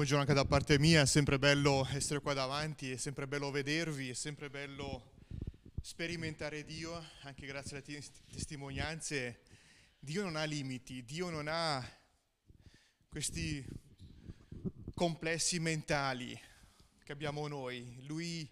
[0.00, 4.08] Buongiorno anche da parte mia, è sempre bello essere qua davanti, è sempre bello vedervi,
[4.08, 5.12] è sempre bello
[5.82, 9.42] sperimentare Dio, anche grazie alle testimonianze.
[9.98, 11.86] Dio non ha limiti, Dio non ha
[13.10, 13.62] questi
[14.94, 16.40] complessi mentali
[17.04, 18.02] che abbiamo noi.
[18.06, 18.48] Lui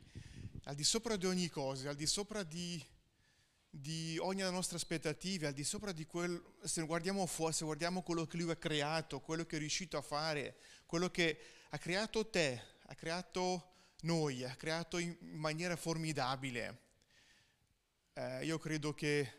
[0.65, 2.85] al di sopra di ogni cosa, al di sopra di,
[3.71, 8.27] di ogni nostra aspettativa, al di sopra di quello, se guardiamo fuori, se guardiamo quello
[8.27, 11.39] che Lui ha creato, quello che è riuscito a fare, quello che
[11.69, 16.79] ha creato te, ha creato noi, ha creato in maniera formidabile.
[18.15, 19.33] Eh, io credo che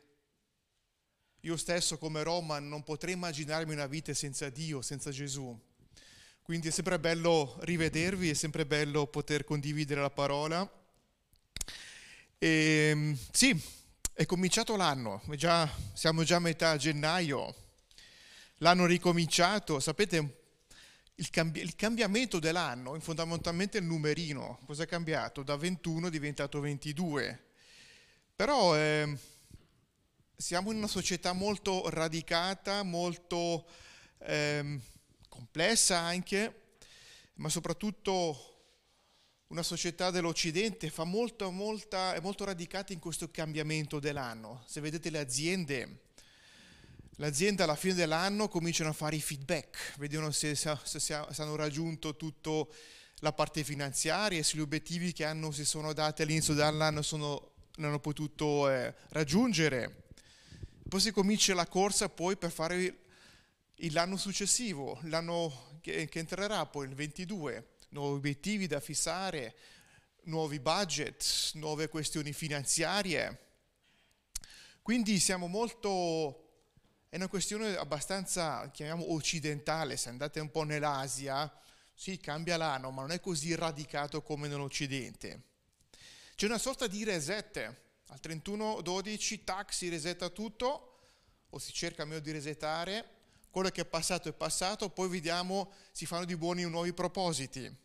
[1.39, 5.59] io stesso come Roma non potrei immaginarmi una vita senza Dio, senza Gesù.
[6.43, 10.71] Quindi è sempre bello rivedervi, è sempre bello poter condividere la parola.
[12.37, 13.59] E, ehm, sì,
[14.13, 17.55] è cominciato l'anno, già, siamo già a metà gennaio,
[18.57, 20.38] l'anno ricominciato, sapete
[21.19, 24.59] il, cambi- il, cambiamento dell'anno è fondamentalmente il numerino.
[24.65, 25.43] Cosa è cambiato?
[25.43, 27.47] Da 21 è diventato 22.
[28.35, 29.17] Però eh,
[30.35, 33.67] siamo in una società molto radicata, molto
[34.19, 34.79] eh,
[35.27, 36.61] complessa anche,
[37.35, 38.45] ma soprattutto
[39.47, 44.63] una società dell'Occidente molto, molta, è molto radicata in questo cambiamento dell'anno.
[44.67, 46.03] Se vedete le aziende,
[47.19, 51.55] l'azienda alla fine dell'anno cominciano a fare i feedback, vedono se, se, se, se hanno
[51.55, 52.65] raggiunto tutta
[53.19, 57.89] la parte finanziaria, se gli obiettivi che hanno, si sono dati all'inizio dell'anno sono, non
[57.89, 60.07] hanno potuto eh, raggiungere.
[60.87, 62.99] Poi si comincia la corsa poi per fare
[63.91, 69.55] l'anno successivo, l'anno che, che entrerà poi, il 22, nuovi obiettivi da fissare,
[70.23, 73.47] nuovi budget, nuove questioni finanziarie.
[74.81, 76.48] Quindi siamo molto
[77.09, 81.51] è una questione abbastanza, chiamiamo occidentale, se andate un po' nell'Asia,
[81.91, 85.41] sì, cambia l'anno, ma non è così radicato come nell'Occidente.
[86.35, 90.99] C'è una sorta di reset, al 31-12, tac, si resetta tutto,
[91.49, 93.17] o si cerca meglio di resettare,
[93.49, 97.75] quello che è passato è passato, poi vediamo, si fanno di buoni nuovi propositi.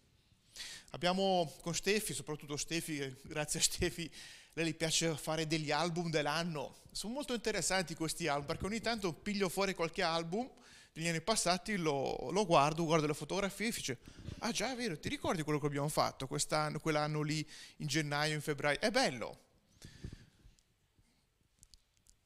[0.90, 4.12] Abbiamo con Stefi, soprattutto Stefi, grazie a Stefi,
[4.54, 6.76] lei gli piace fare degli album dell'anno.
[6.92, 10.48] Sono molto interessanti questi album perché ogni tanto piglio fuori qualche album
[10.92, 13.98] degli anni passati, lo, lo guardo, guardo le fotografie e dice,
[14.38, 17.44] ah già è vero, ti ricordi quello che abbiamo fatto quest'anno, quell'anno lì,
[17.78, 18.78] in gennaio, in febbraio?
[18.78, 19.40] È bello.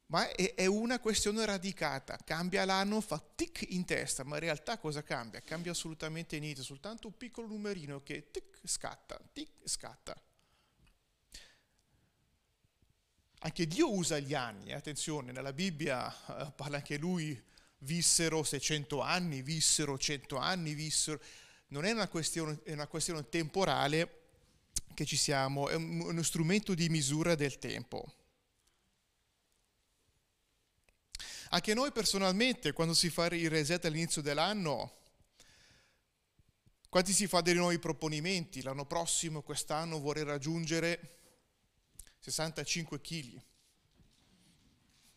[0.09, 4.78] Ma è, è una questione radicata, cambia l'anno, fa tic in testa, ma in realtà
[4.78, 5.41] cosa cambia?
[5.41, 10.15] Cambia assolutamente niente, soltanto un piccolo numerino che tic scatta, tic scatta.
[13.41, 17.41] Anche Dio usa gli anni, attenzione, nella Bibbia eh, parla anche lui,
[17.78, 21.21] vissero 600 anni, vissero 100 anni, vissero...
[21.69, 24.22] Non è una questione, è una questione temporale
[24.94, 28.12] che ci siamo, è uno strumento di misura del tempo.
[31.50, 34.97] Anche noi personalmente, quando si fa il reset all'inizio dell'anno,
[36.88, 38.62] quanti si fa dei nuovi proponimenti?
[38.62, 41.18] L'anno prossimo, quest'anno vorrei raggiungere
[42.31, 43.43] 65 kg.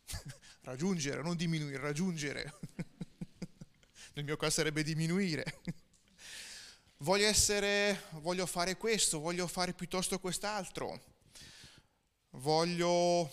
[0.61, 2.53] raggiungere, non diminuire, raggiungere.
[4.13, 5.61] Nel mio caso sarebbe diminuire.
[6.99, 11.09] voglio essere, voglio fare questo, voglio fare piuttosto quest'altro.
[12.31, 13.29] Voglio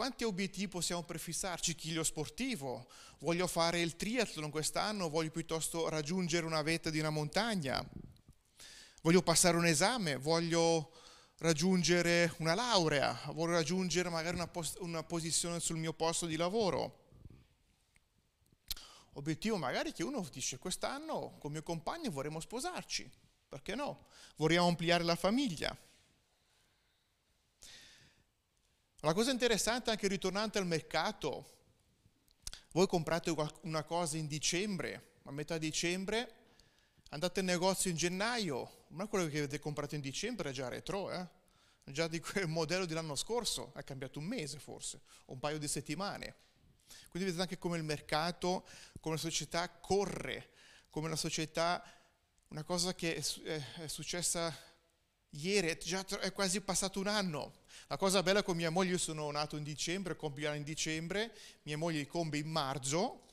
[0.00, 1.74] quanti obiettivi possiamo prefissarci?
[1.74, 2.88] Chiglio sportivo,
[3.18, 7.86] voglio fare il triathlon quest'anno, voglio piuttosto raggiungere una vetta di una montagna,
[9.02, 10.90] voglio passare un esame, voglio
[11.40, 16.98] raggiungere una laurea, voglio raggiungere magari una, post- una posizione sul mio posto di lavoro.
[19.14, 23.10] Obiettivo magari che uno dice quest'anno con mio compagno vorremmo sposarci,
[23.48, 24.06] perché no?
[24.36, 25.76] Vorremmo ampliare la famiglia.
[29.02, 31.58] La cosa interessante anche ritornante al mercato,
[32.72, 36.34] voi comprate una cosa in dicembre, a metà dicembre,
[37.08, 41.10] andate in negozio in gennaio, ma quello che avete comprato in dicembre è già retro,
[41.10, 41.38] eh?
[41.92, 45.68] Già di quel modello dell'anno scorso, è cambiato un mese forse, o un paio di
[45.68, 46.36] settimane.
[47.08, 48.66] Quindi vedete anche come il mercato,
[49.00, 50.50] come la società corre,
[50.90, 51.82] come la società,
[52.48, 54.54] una cosa che è, successa
[55.30, 57.58] ieri, è, già, è quasi passato un anno.
[57.86, 61.32] La cosa bella con mia moglie, io sono nato in dicembre, compio in dicembre,
[61.62, 63.26] mia moglie compie in marzo,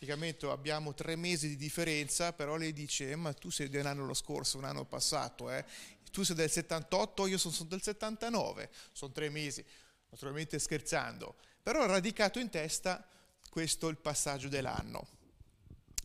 [0.00, 4.06] praticamente abbiamo tre mesi di differenza, però lei dice, ma tu sei di un anno
[4.06, 5.64] lo scorso, un anno passato, eh?
[6.10, 9.64] Tu sei del 78, io sono del 79, sono tre mesi,
[10.10, 13.06] naturalmente scherzando, però ho radicato in testa
[13.48, 15.06] questo il passaggio dell'anno.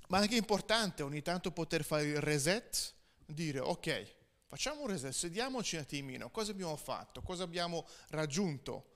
[0.08, 2.94] Ma è anche importante ogni tanto poter fare il reset,
[3.26, 4.14] dire ok,
[4.48, 8.94] facciamo un reset, sediamoci un attimino, cosa abbiamo fatto, cosa abbiamo raggiunto,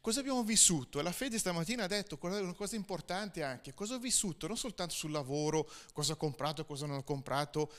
[0.00, 1.00] cosa abbiamo vissuto.
[1.00, 5.10] La fede stamattina ha detto una cosa importante anche, cosa ho vissuto, non soltanto sul
[5.10, 7.72] lavoro, cosa ho comprato, cosa non ho comprato,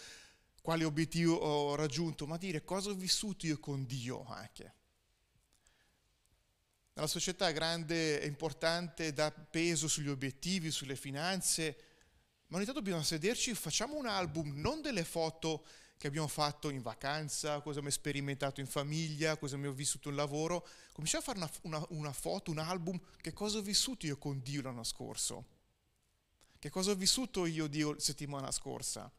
[0.62, 4.74] quali obiettivi ho raggiunto, ma dire cosa ho vissuto io con Dio anche.
[6.94, 11.78] Nella società grande e importante dà peso sugli obiettivi, sulle finanze,
[12.48, 15.66] ma ogni tanto dobbiamo sederci, facciamo un album, non delle foto
[15.98, 20.68] che abbiamo fatto in vacanza, cosa abbiamo sperimentato in famiglia, cosa abbiamo vissuto in lavoro,
[20.92, 24.42] cominciamo a fare una, una, una foto, un album, che cosa ho vissuto io con
[24.42, 25.46] Dio l'anno scorso,
[26.58, 29.12] che cosa ho vissuto io Dio la settimana scorsa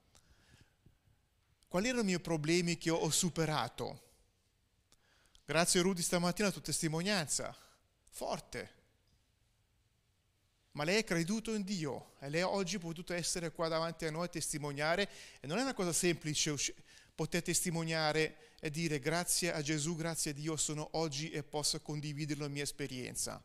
[1.71, 4.09] quali erano i miei problemi che ho superato?
[5.45, 7.57] Grazie Rudy stamattina alla tua testimonianza,
[8.11, 8.75] forte.
[10.73, 14.11] Ma lei ha creduto in Dio e lei oggi ha potuto essere qua davanti a
[14.11, 15.09] noi a testimoniare
[15.39, 16.57] e non è una cosa semplice
[17.15, 22.41] poter testimoniare e dire grazie a Gesù, grazie a Dio sono oggi e posso condividere
[22.41, 23.41] la mia esperienza.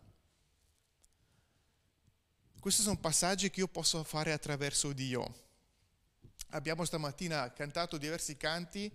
[2.60, 5.44] Questi sono passaggi che io posso fare attraverso Dio.
[6.50, 8.92] Abbiamo stamattina cantato diversi canti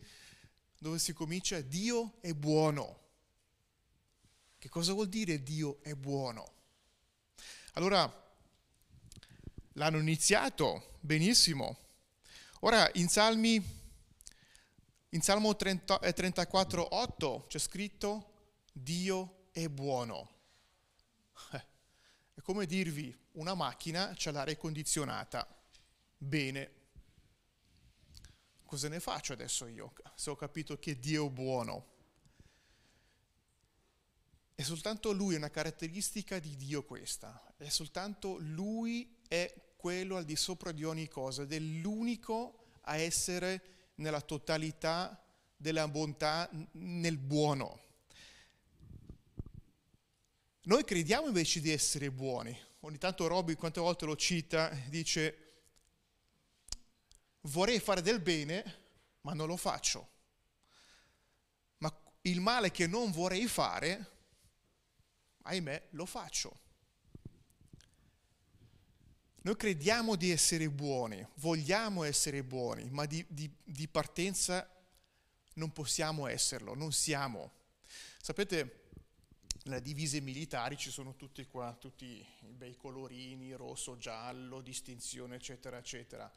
[0.78, 2.98] dove si comincia Dio è buono.
[4.58, 6.52] Che cosa vuol dire Dio è buono?
[7.74, 8.10] Allora,
[9.74, 11.78] l'hanno iniziato benissimo.
[12.60, 13.62] Ora, in Salmi,
[15.10, 18.32] in Salmo 30, 34, 8 c'è scritto
[18.72, 20.30] Dio è buono.
[21.52, 21.64] Eh,
[22.34, 25.46] è come dirvi, una macchina c'ha l'aria condizionata.
[26.16, 26.79] Bene,
[28.70, 31.88] cosa ne faccio adesso io se ho capito che Dio è buono?
[34.54, 40.24] È soltanto Lui, è una caratteristica di Dio questa, è soltanto Lui è quello al
[40.24, 45.20] di sopra di ogni cosa ed è l'unico a essere nella totalità
[45.56, 47.80] della bontà, nel buono.
[50.62, 52.56] Noi crediamo invece di essere buoni.
[52.80, 55.49] Ogni tanto Robby, quante volte lo cita, dice
[57.42, 58.78] vorrei fare del bene,
[59.22, 60.08] ma non lo faccio.
[61.78, 64.10] Ma il male che non vorrei fare,
[65.42, 66.68] ahimè, lo faccio.
[69.42, 74.68] Noi crediamo di essere buoni, vogliamo essere buoni, ma di, di, di partenza
[75.54, 77.52] non possiamo esserlo, non siamo.
[78.20, 78.76] Sapete,
[79.64, 85.78] nelle divise militari ci sono tutti qua, tutti i bei colorini, rosso, giallo, distinzione, eccetera,
[85.78, 86.30] eccetera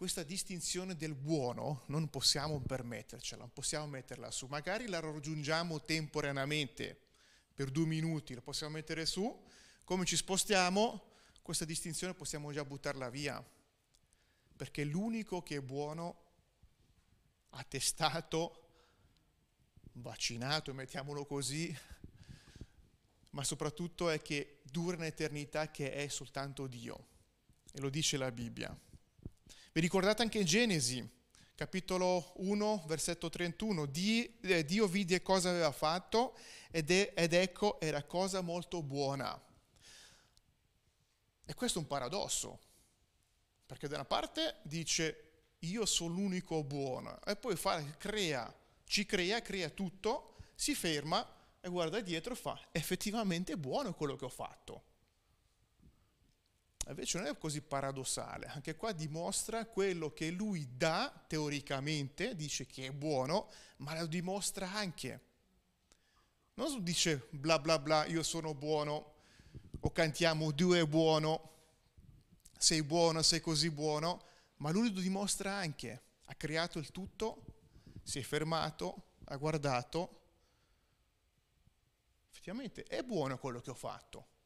[0.00, 4.46] questa distinzione del buono non possiamo permettercela, non possiamo metterla su.
[4.46, 6.98] Magari la raggiungiamo temporaneamente,
[7.52, 9.44] per due minuti la possiamo mettere su,
[9.84, 11.04] come ci spostiamo,
[11.42, 13.46] questa distinzione possiamo già buttarla via,
[14.56, 16.22] perché l'unico che è buono,
[17.50, 18.68] attestato,
[19.92, 21.78] vaccinato, mettiamolo così,
[23.32, 27.06] ma soprattutto è che dura un'eternità che è soltanto Dio,
[27.74, 28.74] e lo dice la Bibbia.
[29.72, 31.08] Vi ricordate anche in Genesi,
[31.54, 36.36] capitolo 1, versetto 31, eh, Dio vide cosa aveva fatto
[36.72, 39.40] ed, è, ed ecco era cosa molto buona.
[41.46, 42.58] E questo è un paradosso,
[43.64, 48.52] perché da una parte dice io sono l'unico buono e poi fa, crea,
[48.86, 51.24] ci crea, crea tutto, si ferma
[51.60, 54.89] e guarda dietro e fa effettivamente buono quello che ho fatto.
[56.88, 62.86] Invece non è così paradossale, anche qua dimostra quello che lui dà teoricamente, dice che
[62.86, 65.28] è buono, ma lo dimostra anche.
[66.54, 69.14] Non dice bla bla bla, io sono buono,
[69.78, 71.50] o cantiamo Dio è buono,
[72.58, 74.24] sei buono, sei così buono,
[74.56, 76.02] ma lui lo dimostra anche.
[76.24, 77.44] Ha creato il tutto,
[78.02, 80.18] si è fermato, ha guardato.
[82.30, 84.38] Effettivamente è buono quello che ho fatto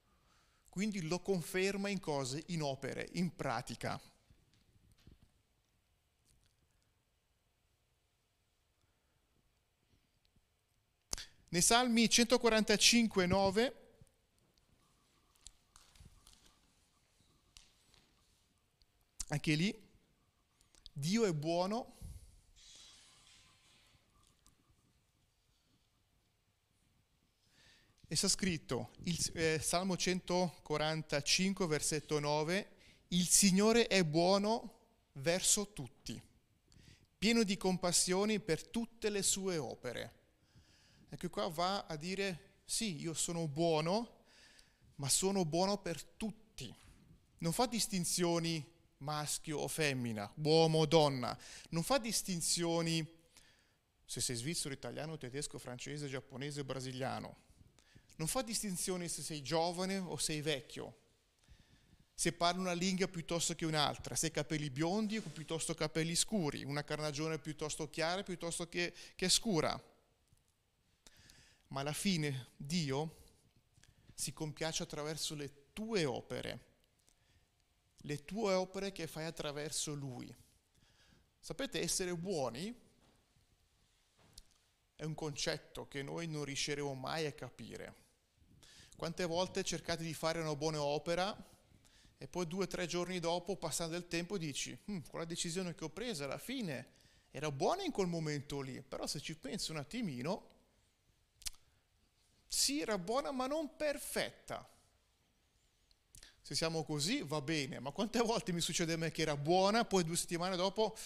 [0.74, 4.00] quindi lo conferma in cose, in opere, in pratica.
[11.50, 13.74] Nei Salmi 145, 9
[19.28, 19.90] anche lì
[20.92, 21.98] Dio è buono
[28.14, 32.68] e sta scritto, il, eh, Salmo 145, versetto 9,
[33.08, 34.82] il Signore è buono
[35.14, 36.22] verso tutti,
[37.18, 40.12] pieno di compassioni per tutte le sue opere.
[41.08, 44.26] Ecco qua va a dire, sì, io sono buono,
[44.94, 46.72] ma sono buono per tutti.
[47.38, 48.64] Non fa distinzioni
[48.98, 51.36] maschio o femmina, uomo o donna,
[51.70, 53.04] non fa distinzioni
[54.04, 57.42] se sei svizzero, italiano, tedesco, francese, giapponese o brasiliano,
[58.16, 61.02] non fa distinzioni se sei giovane o sei vecchio,
[62.14, 66.62] se parli una lingua piuttosto che un'altra, se hai capelli biondi o piuttosto capelli scuri,
[66.62, 69.92] una carnagione piuttosto chiara piuttosto che, che scura.
[71.68, 73.22] Ma alla fine Dio
[74.14, 76.72] si compiace attraverso le tue opere,
[77.96, 80.32] le tue opere che fai attraverso Lui.
[81.40, 82.72] Sapete, essere buoni
[84.94, 88.02] è un concetto che noi non riusciremo mai a capire.
[88.96, 91.36] Quante volte cercate di fare una buona opera
[92.16, 95.84] e poi due o tre giorni dopo, passando il tempo, dici, hm, quella decisione che
[95.84, 96.92] ho preso alla fine
[97.30, 100.50] era buona in quel momento lì, però se ci pensi un attimino,
[102.46, 104.66] sì, era buona ma non perfetta.
[106.40, 109.84] Se siamo così va bene, ma quante volte mi succede a me che era buona,
[109.84, 110.96] poi due settimane dopo,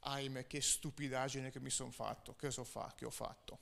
[0.00, 3.58] ahimè, che stupidaggine che mi sono fatto, che, so fa, che ho fatto.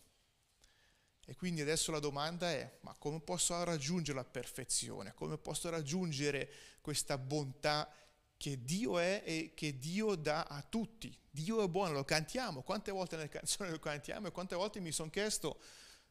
[1.28, 5.12] E quindi adesso la domanda è, ma come posso raggiungere la perfezione?
[5.12, 6.48] Come posso raggiungere
[6.80, 7.92] questa bontà
[8.36, 11.18] che Dio è e che Dio dà a tutti?
[11.28, 12.62] Dio è buono, lo cantiamo.
[12.62, 15.60] Quante volte nelle canzoni lo cantiamo e quante volte mi sono chiesto,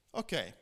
[0.09, 0.53] ok,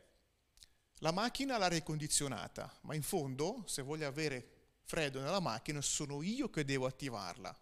[1.00, 4.50] la macchina ha l'aria condizionata, ma in fondo, se voglio avere
[4.83, 7.57] freddo nella macchina, sono io che devo attivarla.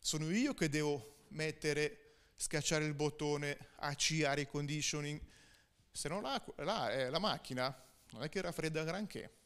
[0.00, 5.20] Sono io che devo mettere, schiacciare il bottone AC, air conditioning,
[5.92, 7.74] se non la, la, eh, la macchina
[8.10, 9.36] non è che raffredda granché.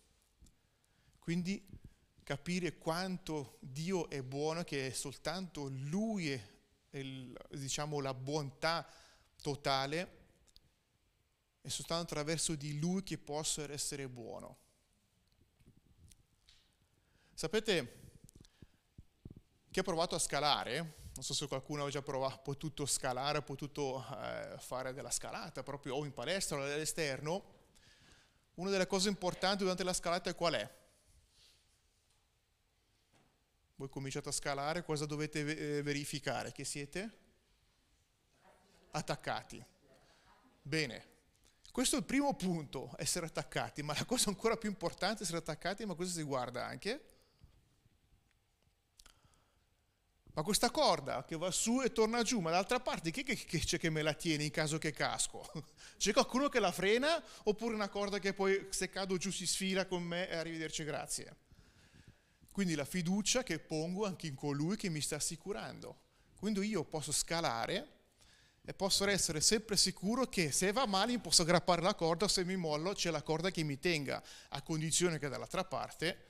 [1.19, 1.65] Quindi
[2.23, 6.41] capire quanto Dio è buono, che è soltanto Lui è,
[6.91, 7.03] è
[7.51, 8.89] diciamo, la bontà
[9.43, 10.25] totale,
[11.61, 14.59] è soltanto attraverso di Lui che posso essere buono.
[17.35, 18.05] Sapete,
[19.71, 23.43] chi ha provato a scalare, non so se qualcuno ha già provato, potuto scalare, ha
[23.43, 27.55] potuto eh, fare della scalata proprio o in palestra o all'esterno,
[28.57, 30.75] una delle cose importanti durante la scalata è qual è?
[33.77, 36.53] Voi cominciate a scalare, cosa dovete eh, verificare?
[36.53, 37.19] Che siete?
[38.91, 39.65] Attaccati.
[40.61, 41.15] Bene.
[41.73, 45.39] Questo è il primo punto, essere attaccati, ma la cosa ancora più importante è essere
[45.39, 47.16] attaccati, ma questo si guarda anche
[50.37, 53.89] Ma questa corda che va su e torna giù, ma dall'altra parte chi c'è che
[53.89, 55.51] me la tiene in caso che casco?
[55.97, 59.87] C'è qualcuno che la frena oppure una corda che poi se cado giù si sfila
[59.87, 61.37] con me e arrivederci grazie?
[62.53, 66.01] Quindi la fiducia che pongo anche in colui che mi sta assicurando.
[66.39, 67.89] Quindi io posso scalare
[68.63, 72.57] e posso essere sempre sicuro che se va male posso aggrappare la corda, se mi
[72.57, 76.26] mollo c'è la corda che mi tenga, a condizione che dall'altra parte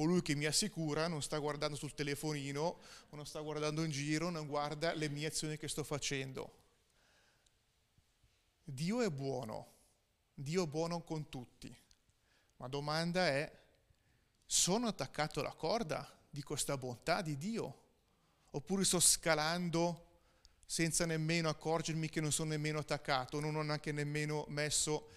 [0.00, 2.78] colui che mi assicura non sta guardando sul telefonino,
[3.10, 6.54] non sta guardando in giro, non guarda le mie azioni che sto facendo.
[8.64, 9.72] Dio è buono,
[10.32, 11.70] Dio è buono con tutti,
[12.56, 13.52] ma domanda è,
[14.46, 17.82] sono attaccato alla corda di questa bontà di Dio?
[18.52, 20.06] Oppure sto scalando
[20.64, 25.08] senza nemmeno accorgermi che non sono nemmeno attaccato, non ho neanche nemmeno messo,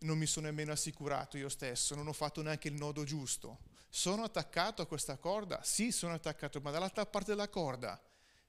[0.00, 3.76] non mi sono nemmeno assicurato io stesso, non ho fatto neanche il nodo giusto.
[3.98, 5.60] Sono attaccato a questa corda?
[5.64, 8.00] Sì, sono attaccato, ma dall'altra parte della corda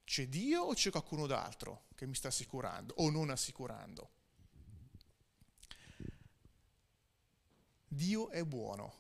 [0.03, 4.12] c'è Dio o c'è qualcuno d'altro che mi sta assicurando o non assicurando?
[7.88, 8.94] Dio è buono.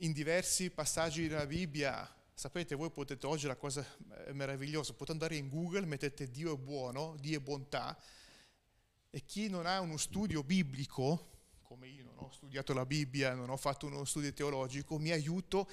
[0.00, 3.82] In diversi passaggi della Bibbia, sapete, voi potete oggi la cosa
[4.32, 7.98] meravigliosa, potete andare in Google, mettete Dio è buono, Dio è bontà,
[9.08, 11.33] e chi non ha uno studio biblico,
[11.64, 15.68] come io non ho studiato la Bibbia, non ho fatto uno studio teologico, mi aiuto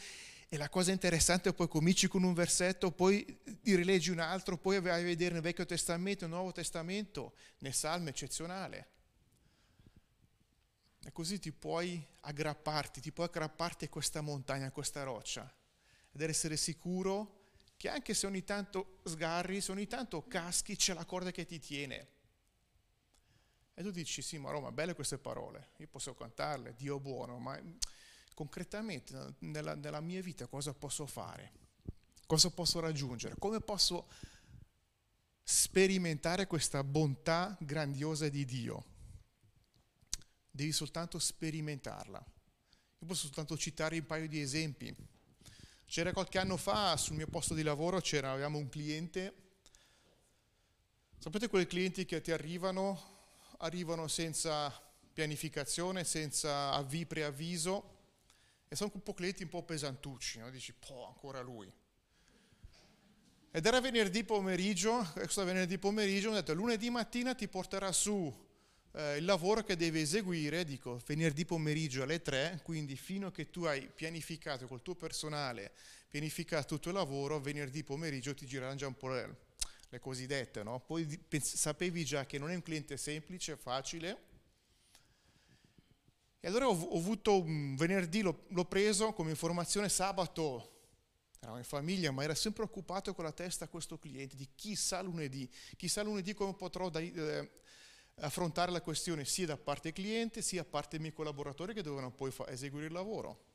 [0.48, 3.26] e la cosa interessante è poi cominci con un versetto, poi
[3.64, 8.10] rileggi un altro, poi vai a vedere nel Vecchio Testamento, nel Nuovo Testamento, nel Salmo
[8.10, 8.90] eccezionale.
[11.04, 15.50] E così ti puoi aggrapparti, ti puoi aggrapparti a questa montagna, a questa roccia,
[16.12, 17.40] ed essere sicuro
[17.78, 21.60] che anche se ogni tanto sgarri, se ogni tanto caschi, c'è la corda che ti
[21.60, 22.08] tiene.
[23.82, 27.60] E tu dici, sì, ma Roma, belle queste parole, io posso cantarle, Dio buono, ma
[28.36, 31.52] concretamente nella, nella mia vita cosa posso fare?
[32.28, 33.34] Cosa posso raggiungere?
[33.40, 34.08] Come posso
[35.42, 38.86] sperimentare questa bontà grandiosa di Dio?
[40.52, 42.24] Devi soltanto sperimentarla.
[43.00, 44.96] Io posso soltanto citare un paio di esempi.
[45.88, 49.34] C'era qualche anno fa sul mio posto di lavoro, c'era, avevamo un cliente,
[51.18, 53.18] sapete quei clienti che ti arrivano
[53.62, 54.72] arrivano senza
[55.14, 58.00] pianificazione, senza avvi preavviso
[58.68, 60.50] E sono un po' clienti un po' pesantucci, no?
[60.50, 61.72] dici, po' ancora lui.
[63.54, 68.34] Ed era venerdì pomeriggio, questo venerdì pomeriggio, mi ha detto lunedì mattina ti porterà su
[68.94, 73.50] eh, il lavoro che devi eseguire, dico venerdì pomeriggio alle 3, quindi fino a che
[73.50, 75.74] tu hai pianificato col tuo personale,
[76.10, 79.36] pianificato tutto il lavoro, venerdì pomeriggio ti gireranno già un po' le,
[79.92, 80.80] le cosiddette, no?
[80.80, 84.30] Poi sapevi già che non è un cliente semplice, facile.
[86.40, 90.80] E allora ho, ho avuto un venerdì, l'ho, l'ho preso come informazione sabato,
[91.40, 95.50] eravamo in famiglia, ma era sempre occupato con la testa questo cliente di chissà lunedì,
[95.76, 97.52] chissà lunedì come potrò da, eh,
[98.16, 102.12] affrontare la questione sia da parte cliente sia da parte dei miei collaboratori che dovevano
[102.12, 103.50] poi fa- eseguire il lavoro.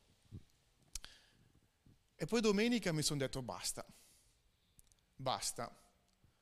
[2.14, 3.87] E poi domenica mi sono detto basta,
[5.16, 5.86] basta.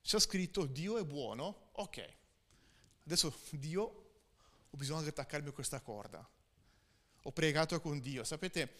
[0.05, 2.15] C'è scritto Dio è buono, ok.
[3.07, 3.83] Adesso Dio
[4.69, 6.29] ho bisogno di attaccarmi a questa corda.
[7.23, 8.23] Ho pregato con Dio.
[8.23, 8.75] Sapete,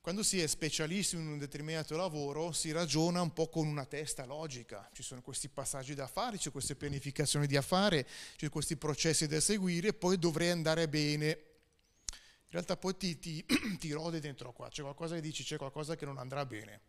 [0.00, 4.24] quando si è specialisti in un determinato lavoro si ragiona un po' con una testa
[4.24, 9.26] logica, ci sono questi passaggi da fare, c'è queste pianificazioni da fare, c'è questi processi
[9.26, 11.26] da seguire, poi dovrei andare bene.
[12.06, 13.44] In realtà poi ti, ti,
[13.78, 16.80] ti rode dentro qua, c'è qualcosa che dici, c'è qualcosa che non andrà bene.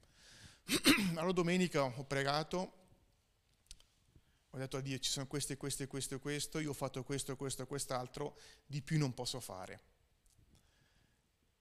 [1.15, 2.87] allora domenica ho pregato,
[4.51, 7.35] ho detto a Dio ci sono queste, queste, questo e questo, io ho fatto questo,
[7.35, 9.81] questo e quest'altro, di più non posso fare.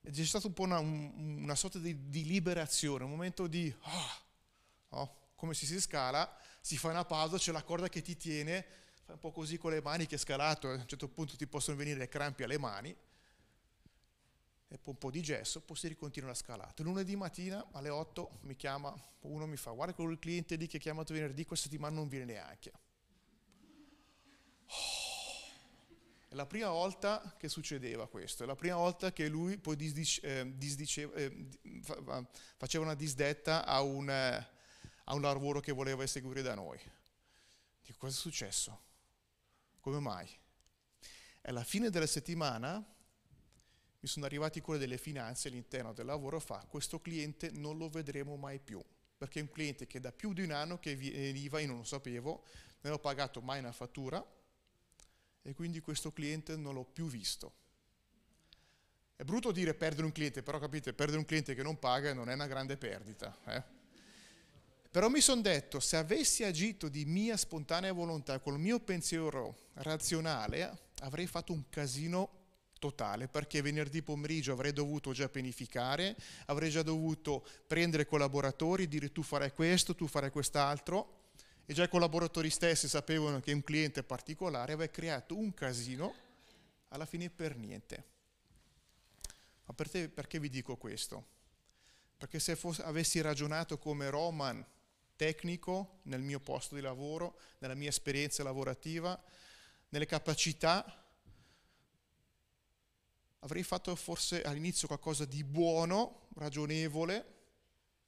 [0.09, 5.31] C'è stata un po' una, una sorta di, di, liberazione, un momento di, oh, oh,
[5.35, 8.65] come si, si scala, si fa una pausa, c'è la corda che ti tiene,
[9.03, 11.45] fai un po' così con le mani che è scalato, a un certo punto ti
[11.45, 12.95] possono venire crampi alle mani,
[14.83, 16.83] un po' di gesso, poi si ricontinua la scalata.
[16.83, 20.77] Lunedì mattina alle 8 mi chiama, uno mi fa, guarda quello il cliente lì che
[20.77, 22.71] ha chiamato venerdì, questa settimana non viene neanche.
[24.65, 25.07] Oh
[26.29, 30.21] è la prima volta che succedeva questo, è la prima volta che lui poi disdice,
[30.21, 31.47] eh, disdiceva, eh,
[32.57, 34.47] faceva una disdetta a un, eh,
[35.05, 36.77] a un lavoro che voleva eseguire da noi.
[37.81, 38.81] Dico, cosa è successo?
[39.79, 40.29] Come mai?
[41.43, 42.85] Alla fine della settimana
[43.99, 48.35] mi sono arrivati quelli delle finanze all'interno del lavoro, fa, questo cliente non lo vedremo
[48.35, 48.83] mai più,
[49.17, 51.83] perché è un cliente che da più di un anno che veniva, io non lo
[51.83, 52.43] sapevo,
[52.81, 54.23] non ho pagato mai una fattura,
[55.41, 57.53] e quindi questo cliente non l'ho più visto.
[59.15, 62.29] È brutto dire perdere un cliente, però capite, perdere un cliente che non paga non
[62.29, 63.35] è una grande perdita.
[63.45, 63.63] Eh?
[64.91, 70.91] Però mi sono detto, se avessi agito di mia spontanea volontà, col mio pensiero razionale,
[71.01, 72.46] avrei fatto un casino
[72.79, 79.23] totale, perché venerdì pomeriggio avrei dovuto già pianificare, avrei già dovuto prendere collaboratori, dire tu
[79.23, 81.25] farai questo, tu farai quest'altro,
[81.65, 86.13] e già i collaboratori stessi sapevano che un cliente particolare aveva creato un casino
[86.89, 88.03] alla fine per niente.
[89.65, 91.25] Ma per te, perché vi dico questo?
[92.17, 94.65] Perché se fosse, avessi ragionato come Roman
[95.17, 99.21] tecnico nel mio posto di lavoro, nella mia esperienza lavorativa,
[99.89, 101.05] nelle capacità,
[103.39, 107.35] avrei fatto forse all'inizio qualcosa di buono, ragionevole,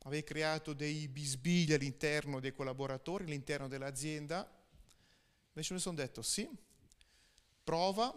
[0.04, 4.50] avevi creato dei bisbigli all'interno dei collaboratori, all'interno dell'azienda.
[5.50, 6.50] Invece mi sono detto sì,
[7.64, 8.14] prova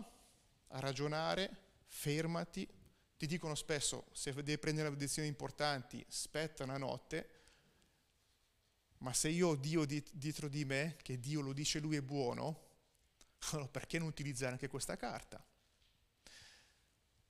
[0.69, 2.69] a ragionare, fermati.
[3.17, 7.41] Ti dicono spesso, se devi prendere decisioni importanti, aspetta una notte,
[8.99, 12.71] ma se io ho Dio dietro di me, che Dio lo dice lui è buono,
[13.51, 15.45] allora perché non utilizzare anche questa carta?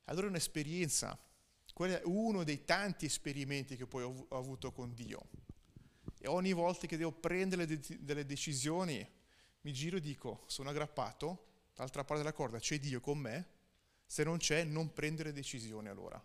[0.05, 1.19] Allora è un'esperienza
[1.73, 5.29] quello è uno dei tanti esperimenti che poi ho, avuto con Dio.
[6.19, 9.07] E ogni volta che devo prendere delle decisioni,
[9.63, 13.49] mi giro e dico, sono aggrappato, dall'altra parte della corda c'è Dio con me,
[14.07, 16.23] se non c'è non prendere decisioni allora.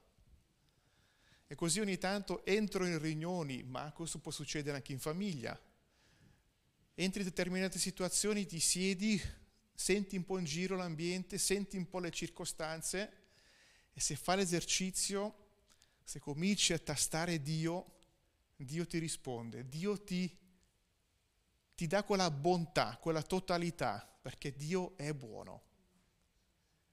[1.49, 5.59] E così ogni tanto entro in riunioni, ma questo può succedere anche in famiglia.
[6.93, 9.19] Entri in determinate situazioni, ti siedi,
[9.73, 13.25] senti un po' in giro l'ambiente, senti un po' le circostanze
[13.97, 15.47] e se fai l'esercizio,
[16.03, 17.95] se cominci a tastare Dio,
[18.55, 20.37] Dio ti risponde, Dio ti,
[21.73, 25.63] ti dà quella bontà, quella totalità, perché Dio è buono.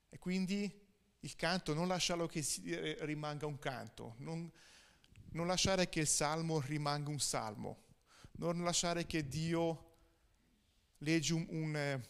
[0.09, 0.83] E quindi
[1.21, 4.51] il canto non lasciarlo che eh, rimanga un canto, non,
[5.33, 7.83] non lasciare che il salmo rimanga un salmo,
[8.37, 9.97] non lasciare che Dio
[11.01, 12.09] leggi un, un, eh,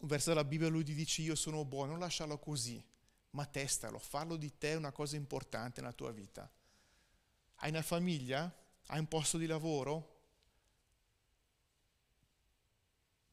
[0.00, 2.86] un verso della Bibbia e lui ti dice io sono buono, non lasciarlo così
[3.30, 6.50] ma testalo, fallo di te una cosa importante nella tua vita.
[7.56, 8.52] Hai una famiglia?
[8.86, 10.18] Hai un posto di lavoro?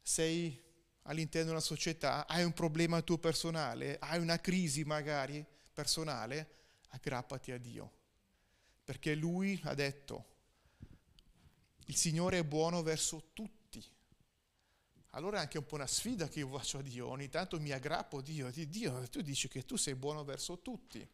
[0.02, 0.64] Sei
[1.04, 2.28] all'interno di una società?
[2.28, 3.98] Hai un problema tuo personale?
[4.00, 6.56] Hai una crisi magari personale?
[6.90, 7.92] aggrappati a Dio,
[8.84, 10.36] perché Lui ha detto,
[11.86, 13.57] il Signore è buono verso tutti.
[15.18, 17.72] Allora è anche un po' una sfida che io faccio a Dio, ogni tanto mi
[17.72, 21.06] aggrappo a Dio, Dio, tu dici che tu sei buono verso tutti.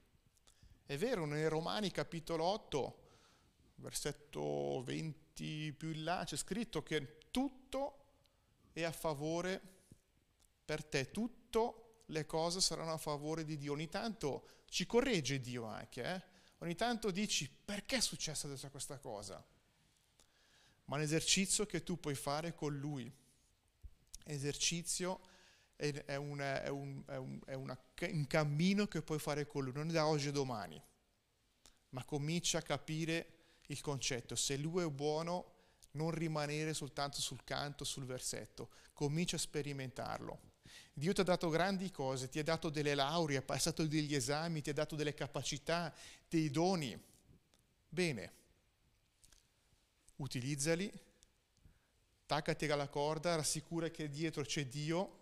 [0.85, 2.97] È vero, nei Romani capitolo 8,
[3.75, 8.03] versetto 20 più in là, c'è scritto che tutto
[8.73, 9.61] è a favore
[10.65, 13.71] per te, tutte le cose saranno a favore di Dio.
[13.71, 16.21] Ogni tanto ci corregge Dio anche, eh?
[16.57, 19.41] ogni tanto dici perché è successa adesso questa cosa?
[20.87, 23.09] Ma un esercizio che tu puoi fare con Lui,
[24.23, 25.19] esercizio
[25.75, 27.77] è, un, è, un, è, un, è una,
[28.11, 30.81] un cammino che puoi fare con Lui, non da oggi a domani,
[31.89, 33.27] ma comincia a capire
[33.67, 35.51] il concetto, se Lui è buono,
[35.91, 40.51] non rimanere soltanto sul canto, sul versetto, comincia a sperimentarlo.
[40.93, 44.61] Dio ti ha dato grandi cose, ti ha dato delle lauree, ha passato degli esami,
[44.61, 45.93] ti ha dato delle capacità,
[46.27, 46.99] dei doni.
[47.89, 48.33] Bene,
[50.17, 50.91] utilizzali,
[52.33, 55.19] taccati alla corda, rassicura che dietro c'è Dio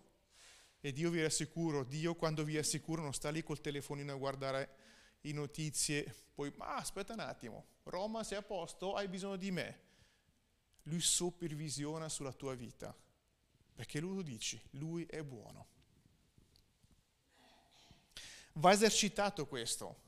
[0.80, 4.76] e Dio vi rassicuro, Dio quando vi assicuro non sta lì col telefonino a guardare
[5.20, 9.80] le notizie, poi ma aspetta un attimo, Roma sei a posto, hai bisogno di me.
[10.84, 12.96] Lui supervisiona sulla tua vita,
[13.76, 15.68] perché lui lo dice, lui è buono.
[18.54, 20.02] Va esercitato questo,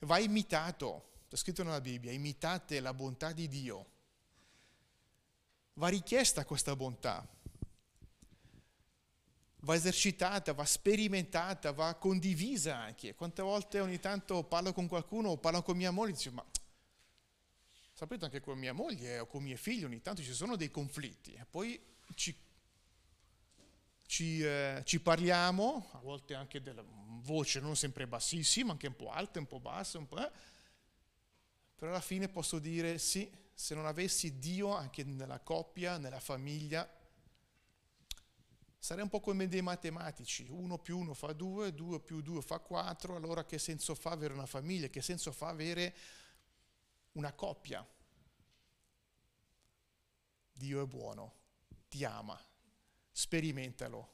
[0.00, 3.94] va imitato, è scritto nella Bibbia, imitate la bontà di Dio.
[5.78, 7.26] Va richiesta questa bontà,
[9.60, 13.14] va esercitata, va sperimentata, va condivisa anche.
[13.14, 16.44] Quante volte ogni tanto parlo con qualcuno o parlo con mia moglie e dico, ma
[17.92, 21.34] sapete anche con mia moglie o con mie figlie ogni tanto ci sono dei conflitti
[21.34, 21.78] e poi
[22.14, 22.34] ci,
[24.06, 26.84] ci, eh, ci parliamo, a volte anche della
[27.20, 30.30] voce non sempre bassissima, anche un po' alta, un po' bassa, un po', eh?
[31.74, 36.86] però alla fine posso dire sì, se non avessi Dio anche nella coppia, nella famiglia,
[38.78, 42.58] sarei un po' come dei matematici, uno più uno fa due, due più due fa
[42.58, 45.96] quattro, allora che senso fa avere una famiglia, che senso fa avere
[47.12, 47.84] una coppia.
[50.52, 51.34] Dio è buono,
[51.88, 52.38] ti ama,
[53.10, 54.12] sperimentalo.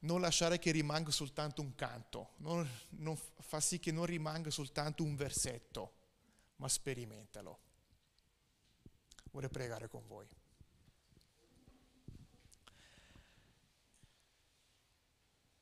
[0.00, 5.02] Non lasciare che rimanga soltanto un canto, non, non fa sì che non rimanga soltanto
[5.02, 6.00] un versetto,
[6.62, 7.58] ma sperimentalo.
[9.32, 10.28] Vorrei pregare con voi.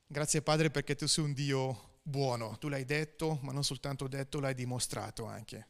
[0.05, 4.39] Grazie Padre perché tu sei un Dio buono, tu l'hai detto, ma non soltanto detto,
[4.39, 5.67] l'hai dimostrato anche.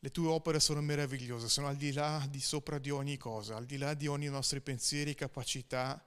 [0.00, 3.64] Le tue opere sono meravigliose, sono al di là, di sopra di ogni cosa, al
[3.64, 6.04] di là di ogni nostri pensieri, capacità.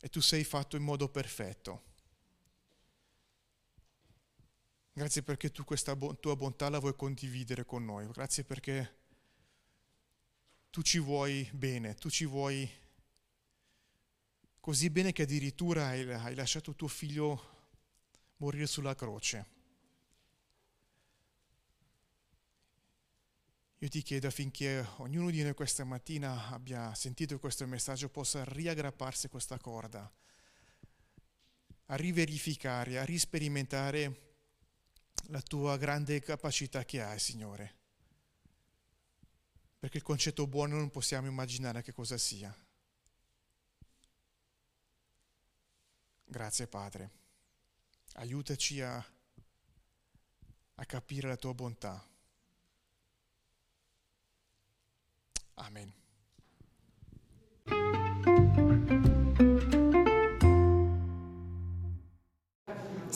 [0.00, 1.87] E tu sei fatto in modo perfetto.
[4.98, 8.08] Grazie perché tu questa tua bontà la vuoi condividere con noi.
[8.08, 8.96] Grazie perché
[10.70, 12.68] tu ci vuoi bene, tu ci vuoi
[14.58, 17.76] così bene che addirittura hai, lasciato tuo figlio
[18.38, 19.46] morire sulla croce.
[23.78, 29.26] Io ti chiedo affinché ognuno di noi questa mattina abbia sentito questo messaggio possa riaggrapparsi
[29.26, 30.12] a questa corda,
[31.86, 34.26] a riverificare, a risperimentare
[35.26, 37.76] la tua grande capacità che hai, Signore.
[39.78, 42.54] Perché il concetto buono non possiamo immaginare che cosa sia.
[46.24, 47.10] Grazie Padre.
[48.14, 49.04] Aiutaci a,
[50.74, 52.06] a capire la tua bontà.
[55.54, 55.92] Amen.